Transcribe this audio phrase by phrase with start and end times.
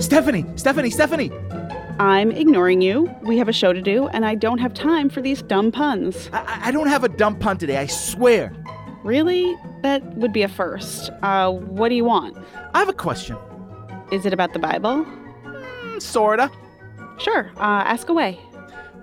[0.00, 1.30] Stephanie, Stephanie, Stephanie!
[1.98, 3.14] I'm ignoring you.
[3.22, 6.30] We have a show to do, and I don't have time for these dumb puns.
[6.32, 8.50] I, I don't have a dumb pun today, I swear.
[9.04, 9.54] Really?
[9.82, 11.10] That would be a first.
[11.22, 12.38] Uh, what do you want?
[12.72, 13.36] I have a question.
[14.10, 15.04] Is it about the Bible?
[15.44, 16.50] Mm, sorta.
[17.18, 18.40] Sure, uh, ask away.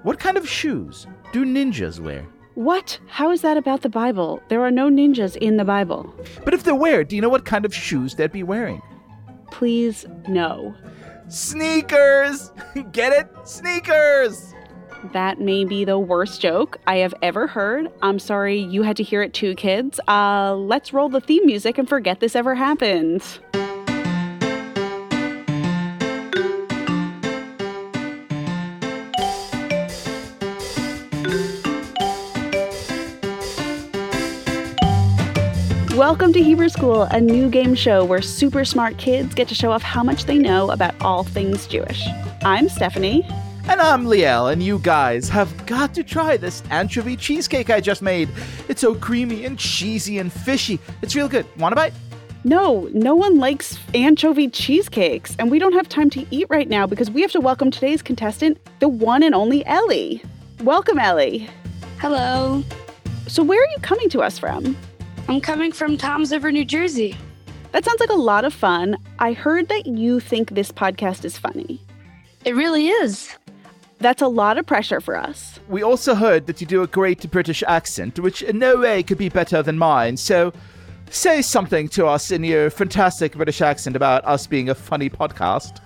[0.02, 2.26] What kind of shoes do ninjas wear?
[2.56, 2.98] What?
[3.06, 4.42] How is that about the Bible?
[4.50, 6.12] There are no ninjas in the Bible.
[6.44, 8.82] But if they're wear, do you know what kind of shoes they'd be wearing?
[9.52, 10.76] Please, no.
[11.28, 12.52] Sneakers!
[12.92, 13.28] Get it?
[13.48, 14.54] Sneakers!
[15.14, 17.92] That may be the worst joke I have ever heard.
[18.02, 20.00] I'm sorry you had to hear it too, kids.
[20.08, 23.24] Uh, let's roll the theme music and forget this ever happened.
[35.98, 39.72] Welcome to Hebrew School, a new game show where super smart kids get to show
[39.72, 42.06] off how much they know about all things Jewish.
[42.44, 43.26] I'm Stephanie.
[43.68, 48.04] And I'm Liel, and you guys have got to try this anchovy cheesecake I just
[48.04, 48.30] made.
[48.68, 50.78] It's so creamy and cheesy and fishy.
[51.02, 51.48] It's real good.
[51.58, 51.94] Want a bite?
[52.44, 56.86] No, no one likes anchovy cheesecakes, and we don't have time to eat right now
[56.86, 60.22] because we have to welcome today's contestant, the one and only Ellie.
[60.62, 61.50] Welcome, Ellie.
[61.98, 62.64] Hello.
[63.26, 64.78] So, where are you coming to us from?
[65.30, 67.18] I'm coming from Toms River, New Jersey.
[67.74, 68.96] That sounds like a lot of fun.
[69.20, 71.82] I heard that you think this podcast is funny.
[72.46, 73.36] It really is.
[74.00, 75.60] That's a lot of pressure for us.
[75.68, 79.18] We also heard that you do a great British accent, which in no way could
[79.18, 80.16] be better than mine.
[80.16, 80.54] So,
[81.10, 85.82] say something to us in your fantastic British accent about us being a funny podcast.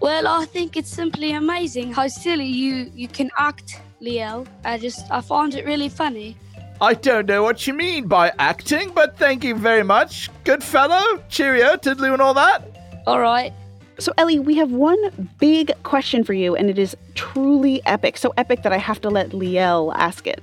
[0.00, 4.46] Well, I think it's simply amazing how silly you you can act, Liel.
[4.64, 6.36] I just I found it really funny.
[6.80, 10.28] I don't know what you mean by acting, but thank you very much.
[10.44, 11.22] Good fellow.
[11.30, 13.02] Cheerio, tiddly, and all that.
[13.06, 13.52] All right.
[13.98, 18.18] So, Ellie, we have one big question for you, and it is truly epic.
[18.18, 20.42] So epic that I have to let Liel ask it.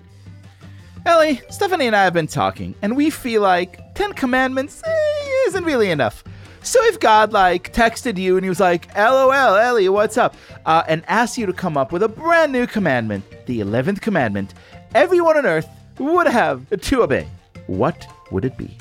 [1.05, 5.65] Ellie, Stephanie and I have been talking, and we feel like Ten Commandments eh, isn't
[5.65, 6.23] really enough.
[6.63, 10.35] So if God like texted you and he was like, "LOL, Ellie, what's up?"
[10.65, 14.53] Uh, and asked you to come up with a brand new commandment, the eleventh commandment,
[14.95, 15.67] everyone on earth
[15.99, 17.27] would have to obey.
[17.67, 18.77] What would it be?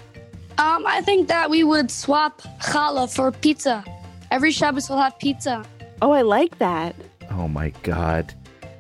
[0.58, 3.84] Um, I think that we would swap challah for pizza.
[4.30, 5.64] Every Shabbos will have pizza.
[6.00, 6.94] Oh, I like that.
[7.30, 8.34] Oh my God,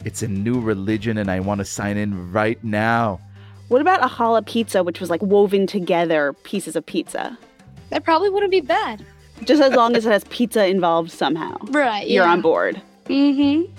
[0.04, 3.20] it's a new religion, and I want to sign in right now.
[3.68, 7.38] What about a challah pizza, which was like woven together pieces of pizza?
[7.90, 9.04] That probably wouldn't be bad.
[9.44, 11.56] Just as long as it has pizza involved somehow.
[11.70, 12.08] Right.
[12.08, 12.32] You're yeah.
[12.32, 12.80] on board.
[13.06, 13.72] Mm-hmm.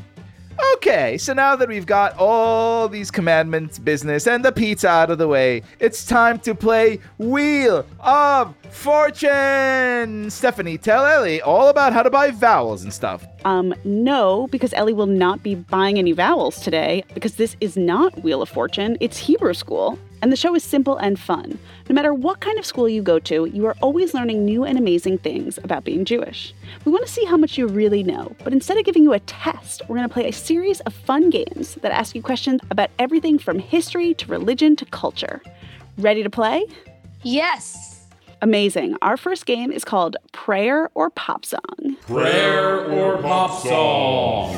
[0.75, 5.17] Okay, so now that we've got all these commandments business and the pizza out of
[5.17, 10.29] the way, it's time to play Wheel of Fortune.
[10.29, 13.25] Stephanie, tell Ellie all about how to buy vowels and stuff.
[13.45, 18.23] Um, no, because Ellie will not be buying any vowels today because this is not
[18.23, 19.97] Wheel of Fortune, it's Hebrew school.
[20.23, 21.59] And the show is simple and fun.
[21.89, 24.77] No matter what kind of school you go to, you are always learning new and
[24.77, 26.53] amazing things about being Jewish.
[26.85, 29.19] We want to see how much you really know, but instead of giving you a
[29.19, 32.89] test, we're going to play a series of fun games that ask you questions about
[32.99, 35.41] everything from history to religion to culture.
[35.97, 36.67] Ready to play?
[37.23, 38.07] Yes.
[38.41, 38.95] Amazing.
[39.01, 41.97] Our first game is called Prayer or Pop Song.
[42.07, 44.55] Prayer or pop song?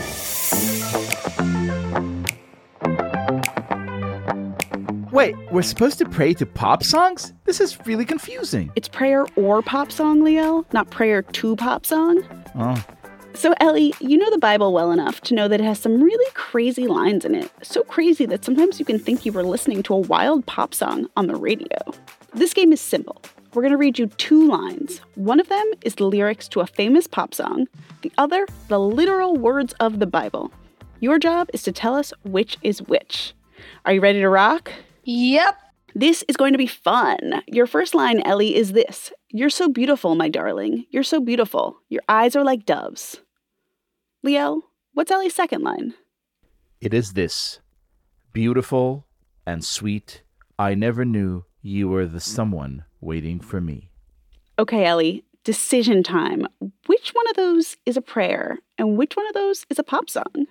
[5.16, 7.32] Wait, we're supposed to pray to pop songs?
[7.46, 8.70] This is really confusing.
[8.76, 12.22] It's prayer or pop song, Liel, not prayer to pop song.
[12.56, 12.84] Oh,
[13.34, 16.32] So, Ellie, you know the Bible well enough to know that it has some really
[16.34, 17.50] crazy lines in it.
[17.64, 21.08] So crazy that sometimes you can think you were listening to a wild pop song
[21.16, 21.80] on the radio.
[22.34, 23.22] This game is simple.
[23.54, 25.00] We're going to read you two lines.
[25.16, 27.70] One of them is the lyrics to a famous pop song,
[28.02, 30.52] the other, the literal words of the Bible.
[31.00, 33.34] Your job is to tell us which is which.
[33.86, 34.74] Are you ready to rock?
[35.06, 35.56] Yep.
[35.94, 37.42] This is going to be fun.
[37.48, 40.86] Your first line, Ellie, is this You're so beautiful, my darling.
[40.90, 41.78] You're so beautiful.
[41.90, 43.22] Your eyes are like doves.
[44.26, 44.62] Liel,
[44.94, 45.94] what's Ellie's second line?
[46.82, 47.60] it is this
[48.34, 49.08] beautiful
[49.46, 50.22] and sweet.
[50.60, 53.90] I never knew you were the someone waiting for me.
[54.60, 56.48] Okay, Ellie, decision time.
[56.88, 60.10] Which one of those is a prayer and which one of those is a pop
[60.10, 60.48] song?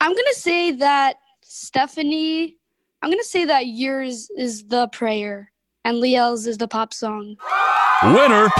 [0.00, 2.56] I'm gonna say that Stephanie.
[3.02, 5.50] I'm gonna say that yours is the prayer
[5.86, 7.36] and Liel's is the pop song.
[8.02, 8.50] Winner.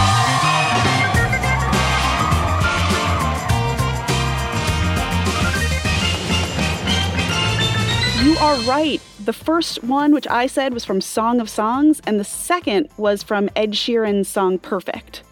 [8.25, 8.99] You are right.
[9.27, 13.23] The first one, which I said, was from Song of Songs, and the second was
[13.23, 15.23] from Ed Sheeran's song Perfect.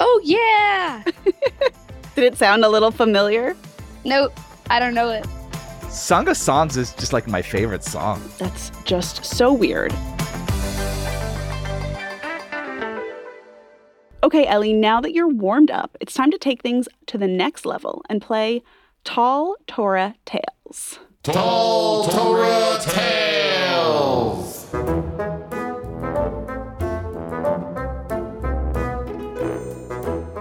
[0.00, 1.04] Oh yeah.
[2.16, 3.56] Did it sound a little familiar?
[4.04, 4.36] Nope,
[4.68, 5.24] I don't know it.
[5.90, 8.22] Song of Songs is just like my favorite song.
[8.38, 9.92] That's just so weird.
[14.22, 17.64] Okay, Ellie, now that you're warmed up, it's time to take things to the next
[17.64, 18.62] level and play
[19.04, 20.98] Tall Torah Tales.
[21.22, 24.47] Tall Torah Tales.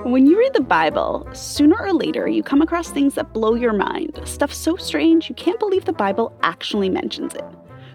[0.08, 3.74] When you read the Bible, sooner or later you come across things that blow your
[3.74, 4.18] mind.
[4.24, 7.44] Stuff so strange you can't believe the Bible actually mentions it.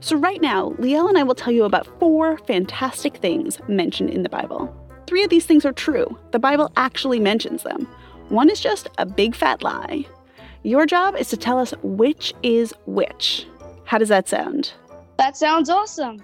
[0.00, 4.24] So, right now, Liel and I will tell you about four fantastic things mentioned in
[4.24, 4.70] the Bible.
[5.06, 6.18] Three of these things are true.
[6.32, 7.88] The Bible actually mentions them.
[8.28, 10.04] One is just a big fat lie.
[10.64, 13.46] Your job is to tell us which is which.
[13.84, 14.74] How does that sound?
[15.16, 16.22] That sounds awesome.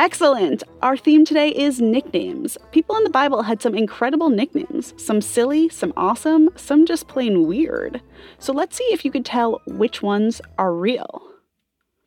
[0.00, 0.62] Excellent!
[0.80, 2.56] Our theme today is nicknames.
[2.72, 4.94] People in the Bible had some incredible nicknames.
[4.96, 8.00] Some silly, some awesome, some just plain weird.
[8.38, 11.34] So let's see if you can tell which ones are real.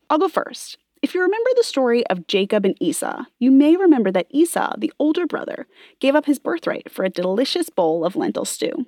[0.09, 0.79] I'll go first.
[1.03, 4.91] If you remember the story of Jacob and Esau, you may remember that Esau, the
[4.97, 5.67] older brother,
[5.99, 8.87] gave up his birthright for a delicious bowl of lentil stew.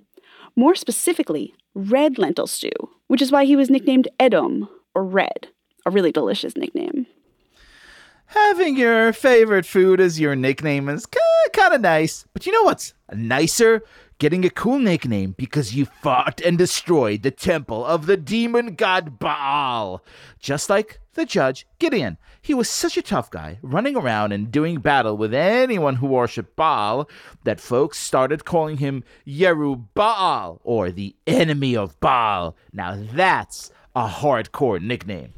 [0.56, 2.72] More specifically, red lentil stew,
[3.06, 5.50] which is why he was nicknamed Edom, or Red,
[5.86, 7.06] a really delicious nickname.
[8.28, 11.06] Having your favorite food as your nickname is
[11.54, 12.26] kind of nice.
[12.34, 13.84] But you know what's nicer?
[14.18, 19.20] Getting a cool nickname because you fought and destroyed the temple of the demon god
[19.20, 20.04] Baal.
[20.40, 22.18] Just like the judge Gideon.
[22.42, 26.56] He was such a tough guy, running around and doing battle with anyone who worshipped
[26.56, 27.10] Baal,
[27.44, 32.56] that folks started calling him Yeru Baal, or the enemy of Baal.
[32.72, 35.34] Now that's a hardcore nickname.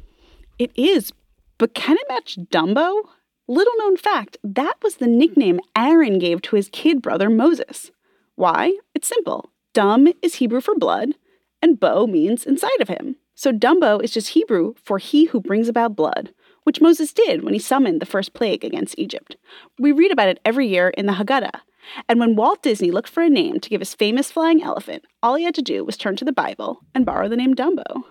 [0.58, 1.12] It is,
[1.58, 3.02] but can it match Dumbo?
[3.46, 7.90] Little known fact, that was the nickname Aaron gave to his kid brother Moses.
[8.36, 8.76] Why?
[8.94, 9.50] It's simple.
[9.74, 11.14] Dum is Hebrew for blood,
[11.60, 13.16] and Bo means inside of him.
[13.34, 16.32] So Dumbo is just Hebrew for he who brings about blood,
[16.64, 19.36] which Moses did when he summoned the first plague against Egypt.
[19.78, 21.60] We read about it every year in the Haggadah.
[22.08, 25.36] And when Walt Disney looked for a name to give his famous flying elephant, all
[25.36, 28.04] he had to do was turn to the Bible and borrow the name Dumbo.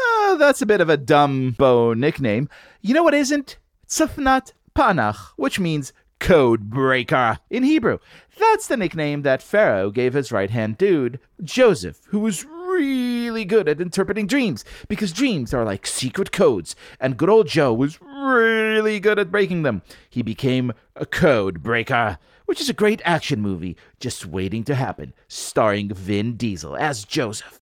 [0.00, 2.48] Uh, that's a bit of a Dumbo nickname.
[2.80, 3.58] You know what isn't?
[3.88, 7.98] Tzafnat Panach, which means code breaker in Hebrew.
[8.38, 13.68] That's the nickname that Pharaoh gave his right hand dude, Joseph, who was really good
[13.68, 19.00] at interpreting dreams because dreams are like secret codes, and good old Joe was really
[19.00, 19.82] good at breaking them.
[20.08, 25.14] He became a code breaker, which is a great action movie just waiting to happen,
[25.28, 27.60] starring Vin Diesel as Joseph.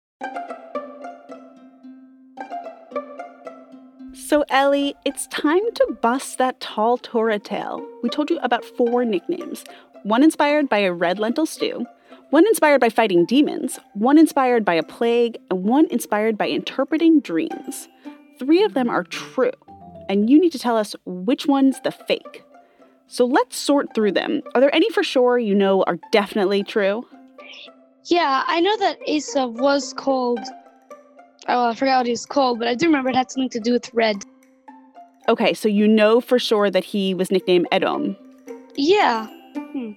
[4.33, 7.87] So, Ellie, it's time to bust that tall Torah tale.
[8.03, 9.63] We told you about four nicknames
[10.05, 11.85] one inspired by a red lentil stew,
[12.31, 17.21] one inspired by fighting demons, one inspired by a plague, and one inspired by interpreting
[17.21, 17.91] dreams.
[18.39, 19.53] Three of them are true,
[20.09, 22.43] and you need to tell us which one's the fake.
[23.09, 24.41] So let's sort through them.
[24.55, 27.07] Are there any for sure you know are definitely true?
[28.07, 30.41] Yeah, I know that Esau was called.
[31.49, 33.61] Oh, I forgot what he was called, but I do remember it had something to
[33.61, 34.25] do with red.
[35.29, 38.17] Okay, so you know for sure that he was nicknamed Edom.
[38.75, 39.27] Yeah.
[39.55, 39.93] Hmm.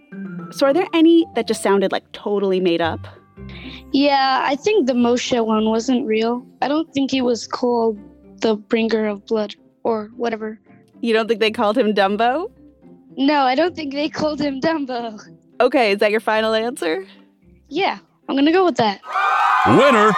[0.51, 3.07] So are there any that just sounded like totally made up?
[3.91, 6.45] Yeah, I think the Moshe one wasn't real.
[6.61, 7.97] I don't think he was called
[8.41, 10.59] the bringer of blood or whatever.
[11.01, 12.51] You don't think they called him Dumbo?
[13.17, 15.19] No, I don't think they called him Dumbo.
[15.61, 17.05] Okay, is that your final answer?
[17.69, 19.01] Yeah, I'm gonna go with that.
[19.67, 20.11] Winner.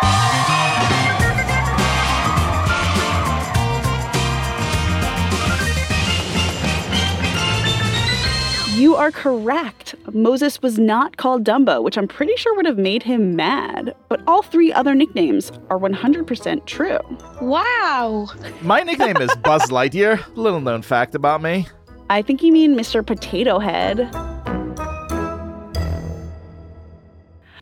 [8.77, 9.95] You are correct.
[10.13, 13.95] Moses was not called Dumbo, which I'm pretty sure would have made him mad.
[14.07, 16.99] But all three other nicknames are 100% true.
[17.41, 18.27] Wow.
[18.61, 20.23] My nickname is Buzz Lightyear.
[20.35, 21.67] Little known fact about me.
[22.11, 23.03] I think you mean Mr.
[23.03, 23.97] Potato Head.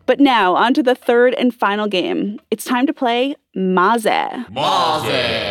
[0.04, 2.38] But now, on to the third and final game.
[2.50, 4.04] It's time to play Maze.
[4.04, 5.45] Maze.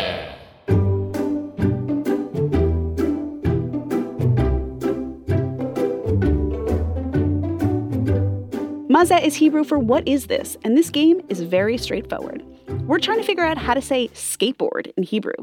[8.96, 10.56] Maze is Hebrew for what is this?
[10.64, 12.42] And this game is very straightforward.
[12.86, 15.34] We're trying to figure out how to say skateboard in Hebrew.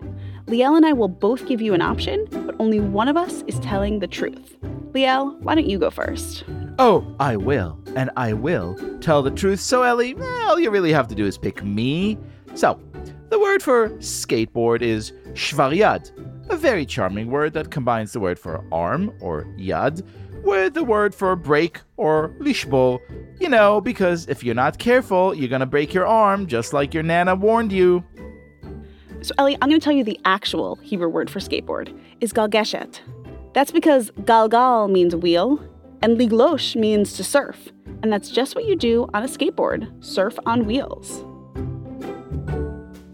[0.48, 3.60] Liel and I will both give you an option, but only one of us is
[3.60, 4.58] telling the truth.
[4.94, 6.46] Liel, why don't you go first?
[6.80, 7.80] Oh, I will.
[7.96, 9.60] And I will tell the truth.
[9.60, 10.16] So, Ellie,
[10.48, 12.18] all you really have to do is pick me.
[12.56, 12.80] So,
[13.30, 16.10] the word for skateboard is shvariad,
[16.50, 20.04] a very charming word that combines the word for arm, or yad,
[20.44, 23.00] with the word for break or lishbol.
[23.40, 27.04] You know, because if you're not careful, you're gonna break your arm, just like your
[27.04, 28.04] nana warned you.
[29.22, 33.00] So, Ellie, I'm to tell you the actual Hebrew word for skateboard is galgeshet.
[33.54, 35.64] That's because galgal means wheel
[36.02, 37.70] and liglosh means to surf.
[38.02, 41.24] And that's just what you do on a skateboard surf on wheels.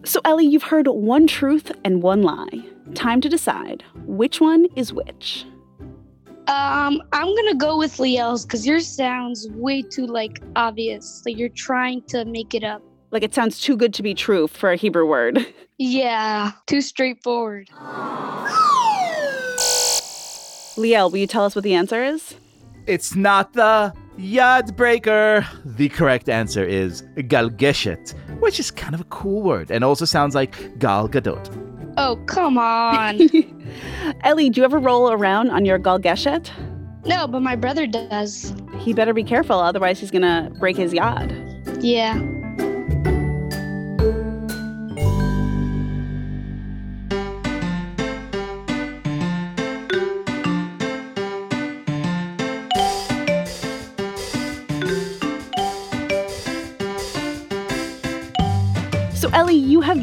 [0.03, 2.65] So, Ellie, you've heard one truth and one lie.
[2.95, 5.45] Time to decide which one is which.
[6.49, 11.21] Um, I'm gonna go with Liel's because yours sounds way too like obvious.
[11.23, 12.81] Like you're trying to make it up.
[13.11, 15.45] Like it sounds too good to be true for a Hebrew word.
[15.81, 17.69] Yeah, too straightforward.
[20.75, 22.35] Liel, will you tell us what the answer is?
[22.85, 25.47] It's not the yad breaker.
[25.63, 30.35] The correct answer is galgeshet, which is kind of a cool word and also sounds
[30.35, 31.68] like Gal Gadot.
[31.99, 33.19] Oh, come on.
[34.23, 36.49] Ellie, do you ever roll around on your galgeshet?
[37.05, 38.53] no, but my brother does.
[38.79, 41.29] He better be careful, otherwise he's gonna break his yad.
[41.81, 42.17] Yeah.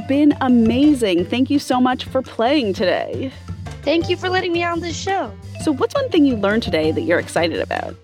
[0.08, 1.24] Been amazing.
[1.24, 3.32] Thank you so much for playing today.
[3.82, 5.32] Thank you for letting me on this show.
[5.62, 7.94] So, what's one thing you learned today that you're excited about?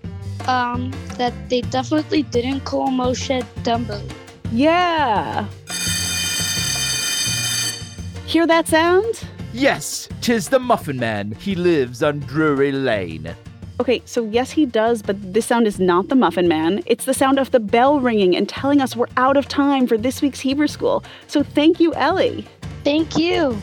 [0.47, 4.01] Um, that they definitely didn't call Moshe Dumbo.
[4.51, 5.47] Yeah.
[8.25, 9.25] Hear that sound?
[9.53, 11.33] Yes, tis the Muffin Man.
[11.33, 13.35] He lives on Drury Lane.
[13.83, 16.81] Okay, so yes, he does, but this sound is not the Muffin Man.
[16.85, 19.97] It's the sound of the bell ringing and telling us we're out of time for
[19.97, 21.03] this week's Hebrew School.
[21.27, 22.47] So thank you, Ellie.
[22.85, 23.59] Thank you.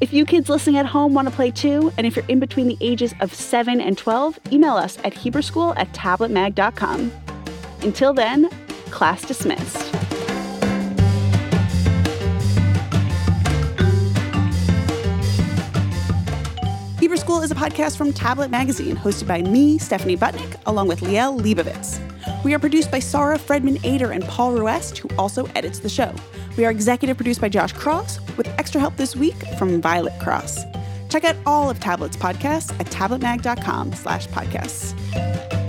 [0.00, 2.66] If you kids listening at home want to play too, and if you're in between
[2.66, 7.12] the ages of 7 and 12, email us at HebrewSchool at tabletmag.com.
[7.82, 8.50] Until then,
[8.90, 9.99] class dismissed.
[17.10, 21.00] Hebrew School is a podcast from Tablet Magazine, hosted by me, Stephanie Butnick, along with
[21.00, 21.98] Liel Leibovitz.
[22.44, 26.14] We are produced by Sara Fredman Aeder and Paul Ruest, who also edits the show.
[26.56, 30.62] We are executive produced by Josh Cross, with extra help this week from Violet Cross.
[31.08, 35.59] Check out all of Tablet's podcasts at tabletmag.com slash podcasts.